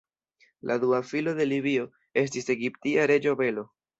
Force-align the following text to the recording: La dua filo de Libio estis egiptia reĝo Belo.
La 0.69 0.77
dua 0.83 1.01
filo 1.09 1.33
de 1.41 1.47
Libio 1.51 1.85
estis 2.23 2.51
egiptia 2.57 3.07
reĝo 3.15 3.37
Belo. 3.45 3.69